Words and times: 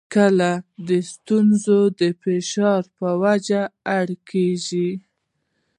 کله 0.15 0.51
د 0.87 0.89
ستونزو 1.11 1.79
د 1.99 2.01
فشار 2.21 2.81
په 2.97 3.09
وجه 3.23 3.61
اړ 3.97 4.07
کېږي. 4.29 4.91